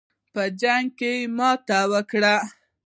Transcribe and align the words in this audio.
په 0.33 0.43
جنګ 0.61 0.87
کې 0.99 1.13
ماته 1.37 1.79
وکړه. 1.91 2.35